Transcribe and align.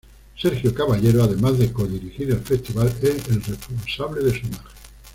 Sergio 0.35 0.73
Caballero 0.73 1.21
además 1.23 1.59
de 1.59 1.71
co-dirigir 1.71 2.31
el 2.31 2.39
festival 2.41 2.87
es 3.03 3.27
el 3.27 3.43
responsable 3.43 4.23
de 4.23 4.31
su 4.31 4.47
imagen. 4.47 4.71